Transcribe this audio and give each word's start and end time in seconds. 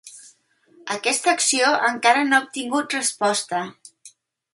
Aquesta 0.93 1.29
acció 1.37 1.73
encara 1.89 2.23
no 2.29 2.37
ha 2.39 2.45
obtingut 2.47 2.97
resposta. 2.99 3.61